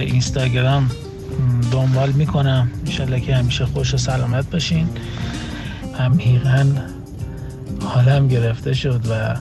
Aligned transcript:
اینستاگرام 0.00 0.90
دنبال 1.72 2.10
می‌کنم. 2.10 2.70
انشالله 2.86 3.20
که 3.20 3.36
همیشه 3.36 3.66
خوش 3.66 3.94
و 3.94 3.96
سلامت 3.96 4.50
باشین. 4.50 4.88
عمیقا 5.98 6.66
حالم 7.80 8.28
گرفته 8.28 8.74
شد 8.74 9.00
و 9.10 9.36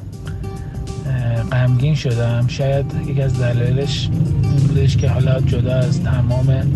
غمگین 1.52 1.96
شدم. 1.96 2.48
شاید 2.48 2.86
یکی 3.08 3.22
از 3.22 3.40
دلایلش 3.40 4.10
این 4.44 4.68
بودش 4.68 4.98
که 4.98 5.10
حالا 5.10 5.42
جدا 5.42 5.76
از 5.76 6.04
تمام 6.04 6.74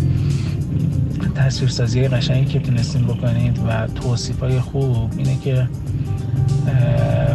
تصویرسازی 1.34 2.08
قشنگی 2.08 2.44
که 2.44 2.58
تونستیم 2.58 3.02
بکنید 3.02 3.58
و 3.68 3.86
توصیف 3.86 4.40
های 4.40 4.60
خوب 4.60 5.12
اینه 5.16 5.38
که 5.44 5.68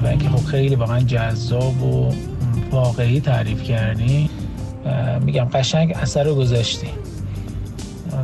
و 0.04 0.08
اینکه 0.08 0.30
خب 0.30 0.46
خیلی 0.46 0.76
واقعا 0.76 1.00
جذاب 1.00 1.84
و 1.84 2.14
واقعی 2.72 3.20
تعریف 3.20 3.64
کردی 3.64 4.30
میگم 5.26 5.46
قشنگ 5.46 5.94
اثر 6.02 6.24
رو 6.24 6.36
گذاشتی. 6.36 6.88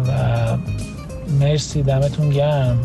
و 0.08 0.58
مرسی 1.39 1.84
دمتون 1.84 2.30
گرم. 2.30 2.80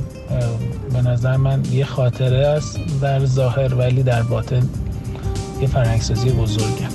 به 0.93 1.03
نظر 1.03 1.37
من 1.37 1.63
یه 1.73 1.85
خاطره 1.85 2.47
است 2.47 2.81
در 3.01 3.27
ظاهر 3.27 3.75
ولی 3.75 4.03
در 4.03 4.23
باطن 4.23 4.69
یه 5.61 5.67
فرهنگسازی 5.67 6.31
بزرگه. 6.31 6.89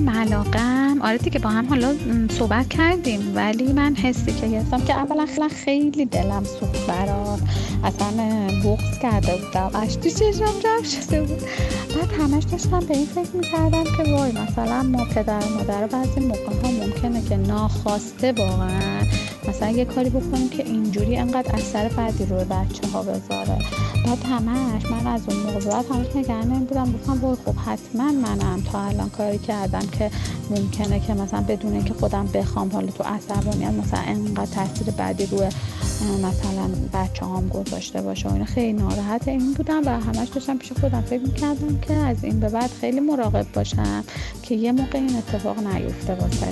ملاقم 0.00 0.79
آره 1.00 1.18
دیگه 1.18 1.38
با 1.38 1.50
هم 1.50 1.66
حالا 1.66 1.94
صحبت 2.30 2.68
کردیم 2.68 3.32
ولی 3.34 3.72
من 3.72 3.94
حسی 3.94 4.32
که 4.32 4.60
هستم 4.60 4.80
که 4.80 4.94
اولا 4.94 5.26
خیلی 5.64 6.04
دلم 6.04 6.44
سوخت 6.44 6.86
برات. 6.86 7.40
اصلا 7.84 8.10
بغض 8.64 8.98
کرده 8.98 9.36
بودم. 9.36 9.70
اش 9.74 9.94
تو 9.94 10.08
چشم 10.08 10.44
جمع 10.62 10.84
شده 10.84 11.22
بود. 11.22 11.40
بعد 11.96 12.12
همش 12.20 12.44
داشتم 12.44 12.80
به 12.80 12.96
این 12.96 13.06
فکر 13.06 13.36
می‌کردم 13.36 13.84
که 13.84 14.12
وای 14.12 14.32
مثلا 14.32 14.82
ما 14.82 15.04
پدر 15.04 15.44
مادر 15.48 15.86
بعضی 15.86 16.20
موقع 16.20 16.52
ها 16.62 16.70
ممکنه 16.70 17.22
که 17.28 17.36
ناخواسته 17.36 18.32
واقعا 18.32 18.99
مثلا 19.50 19.70
یه 19.70 19.84
کاری 19.84 20.10
بکنیم 20.10 20.48
که 20.48 20.64
اینجوری 20.64 21.16
انقدر 21.16 21.54
اثر 21.54 21.88
بدی 21.88 22.24
روی 22.24 22.44
بچه 22.44 22.88
ها 22.92 23.02
بذاره. 23.02 23.58
بعد 24.06 24.24
همش 24.24 24.90
من 24.90 25.06
از 25.06 25.22
اون 25.28 25.36
موقع 25.38 25.70
بعد 25.70 25.84
همش 25.90 26.16
نگران 26.16 26.64
بودم 26.64 26.92
گفتم 26.92 27.20
وای 27.20 27.36
خب 27.46 27.54
حتما 27.56 28.12
منم 28.12 28.62
تا 28.72 28.82
الان 28.82 29.10
کاری 29.10 29.38
کردم 29.38 29.86
که 29.98 30.10
ممکنه 30.50 31.00
که 31.00 31.14
مثلا 31.14 31.40
بدون 31.40 31.84
که 31.84 31.94
خودم 31.94 32.26
بخوام 32.34 32.72
حالا 32.72 32.86
تو 32.86 33.04
عصبانیت 33.04 33.70
مثلا 33.70 34.00
انقدر 34.00 34.46
تاثیر 34.46 34.94
بدی 34.94 35.26
روی 35.26 35.48
مثلا 36.22 36.70
بچه 36.92 37.26
هم 37.26 37.48
گذاشته 37.48 38.02
باشه 38.02 38.28
و 38.28 38.44
خیلی 38.44 38.72
ناراحت 38.72 39.28
این 39.28 39.52
بودم 39.52 39.82
و 39.86 39.88
همش 39.88 40.28
داشتم 40.28 40.58
پیش 40.58 40.72
خودم 40.72 41.00
فکر 41.00 41.22
می‌کردم 41.22 41.78
که 41.78 41.94
از 41.94 42.24
این 42.24 42.40
به 42.40 42.48
بعد 42.48 42.70
خیلی 42.80 43.00
مراقب 43.00 43.46
باشم 43.54 44.04
که 44.42 44.54
یه 44.54 44.72
موقع 44.72 44.98
این 44.98 45.16
اتفاق 45.16 45.58
نیفته 45.58 46.14
واسه 46.14 46.46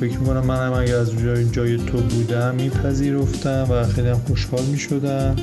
فکر 0.00 0.18
می‌کنم 0.18 0.46
منم 0.46 0.72
اگر 0.72 0.96
از 0.96 1.18
جای, 1.18 1.44
جای 1.44 1.76
تو 1.76 2.00
بودم 2.00 2.54
میپذیرفتم 2.54 3.66
و 3.70 3.84
خیلی 3.84 4.08
هم 4.08 4.18
خوشحال 4.18 4.64
می‌شدم. 4.64 5.36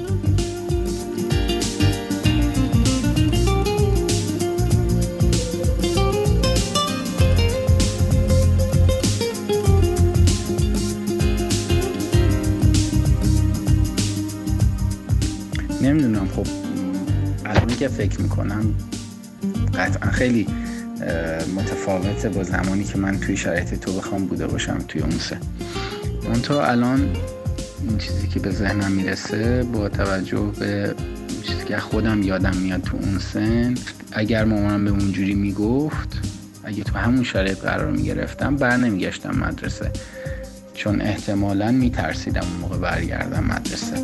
نمی‌دونم 15.82 16.28
خب 16.36 16.48
الان 17.46 17.68
که 17.68 17.88
فکر 17.88 18.22
می‌کنم 18.22 18.66
قطعا 19.74 20.12
خیلی 20.12 20.48
متفاوته 21.56 22.30
با 22.30 22.44
زمانی 22.44 22.84
که 22.84 22.98
من 22.98 23.20
توی 23.20 23.38
شرایط 23.38 23.74
تو 23.74 23.94
بخوام 23.94 24.26
بوده 24.26 24.48
باشم 24.48 24.78
توی 24.88 25.02
اون 25.02 25.20
سه. 25.20 25.38
اون 26.26 26.42
تو 26.42 26.54
الان 26.54 27.16
این 27.88 27.98
چیزی 27.98 28.28
که 28.28 28.40
به 28.40 28.52
ذهنم 28.52 28.92
می‌رسه 28.92 29.64
با 29.64 29.90
توجه 29.90 30.52
به 30.60 30.96
چیزی 31.44 31.66
که 31.66 31.78
خودم 31.78 32.24
یادم 32.24 32.58
میاد 32.58 32.82
تو 32.82 32.98
اون 32.98 33.20
سن 33.20 33.76
اگر 34.12 34.46
مامانم 34.46 34.86
به 34.86 34.92
اونجوری 34.92 35.34
می‌گفت 35.34 36.10
اگه 36.64 36.84
تو 36.84 36.98
همون 36.98 37.24
شرایط 37.24 37.60
قرار 37.60 37.92
می‌گرفتم 37.92 38.56
بر 38.56 38.78
نمیگشتم 38.78 39.36
مدرسه. 39.36 39.92
چون 40.74 41.02
احتمالا 41.02 41.72
میترسیدم 41.72 42.42
اون 42.42 42.60
موقع 42.62 42.78
برگردم 42.78 43.44
مدرسه. 43.44 43.96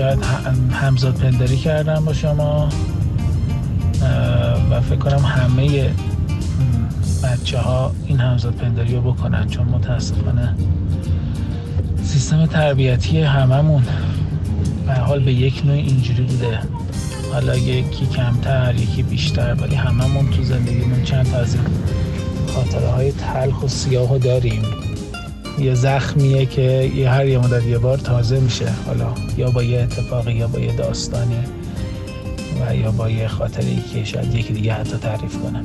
شاید 0.00 0.24
همزاد 0.70 1.14
پندری 1.14 1.56
کردم 1.56 2.04
با 2.04 2.12
شما 2.12 2.68
و 4.70 4.80
فکر 4.80 4.96
کنم 4.96 5.18
همه 5.18 5.90
بچه 7.24 7.58
ها 7.58 7.92
این 8.06 8.20
همزاد 8.20 8.54
پندری 8.54 8.94
رو 8.94 9.00
بکنن 9.00 9.48
چون 9.48 9.66
متاسفانه 9.66 10.54
سیستم 12.02 12.46
تربیتی 12.46 13.20
هممون 13.20 13.82
به 14.86 14.94
حال 14.94 15.20
به 15.20 15.32
یک 15.32 15.62
نوع 15.64 15.74
اینجوری 15.74 16.22
بوده. 16.22 16.58
حالا 17.32 17.56
یکی 17.56 18.06
کمتر 18.06 18.74
یکی 18.74 19.02
بیشتر 19.02 19.54
ولی 19.54 19.74
هممون 19.74 20.30
تو 20.30 20.42
زندگیمون 20.42 21.02
چند 21.04 21.30
تا 21.30 21.36
از 21.36 21.54
این 21.54 21.64
خاطره 22.54 22.88
های 22.88 23.12
تلخ 23.12 23.62
و 23.62 23.68
سیاه 23.68 24.18
داریم. 24.18 24.62
یه 25.60 25.74
زخمیه 25.74 26.46
که 26.46 26.90
یه 26.96 27.10
هر 27.10 27.26
یه 27.26 27.38
مدت 27.38 27.66
یه 27.66 27.78
بار 27.78 27.98
تازه 27.98 28.40
میشه. 28.40 28.68
حالا 28.86 29.14
یا 29.36 29.50
با 29.50 29.62
یه 29.62 29.80
اتفاقی 29.80 30.32
یا 30.32 30.48
با 30.48 30.58
یه 30.58 30.76
داستانی 30.76 31.36
و 32.60 32.76
یا 32.76 32.90
با 32.90 33.10
یه 33.10 33.28
خاطری 33.28 33.82
که 33.92 34.04
شاید 34.04 34.34
یکی 34.34 34.52
دیگه 34.52 34.72
حتی 34.72 34.96
تعریف 34.96 35.36
کنه. 35.38 35.62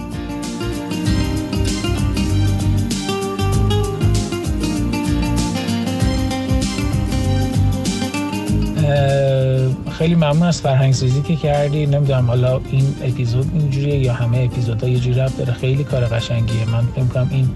خیلی 9.98 10.16
ممنون 10.16 10.44
از 10.44 10.62
فرهنگ 10.62 10.94
سازی 10.94 11.22
که 11.22 11.36
کردی. 11.36 11.86
نمی‌دونم 11.86 12.28
حالا 12.28 12.62
این 12.72 12.96
اپیزود 13.04 13.52
اینجوریه 13.54 13.98
یا 13.98 14.14
همه 14.14 14.38
اپیزودها 14.38 14.90
یه 14.90 15.00
جوری 15.00 15.20
رفت 15.20 15.38
داره. 15.38 15.54
خیلی 15.54 15.84
کار 15.84 16.06
قشنگیه. 16.06 16.70
من 16.72 16.84
فکر 16.96 17.06
کنم 17.06 17.28
این 17.32 17.50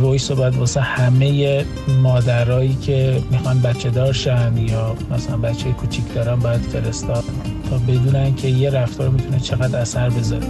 وایس 0.00 0.30
رو 0.30 0.36
باید 0.36 0.56
واسه 0.56 0.80
همه 0.80 1.64
مادرایی 2.02 2.74
که 2.74 3.22
می‌خوان 3.30 3.60
بچه 3.60 3.90
دارشن 3.90 4.56
یا 4.56 4.96
مثلا 5.10 5.36
بچه 5.36 5.72
کوچیک 5.72 6.14
دارن 6.14 6.36
باید 6.36 6.60
فرستاد 6.60 7.24
تا 7.70 7.78
بدونن 7.78 8.34
که 8.34 8.48
یه 8.48 8.70
رفتار 8.70 9.08
می‌تونه 9.08 9.40
چقدر 9.40 9.78
اثر 9.78 10.10
بذاره. 10.10 10.46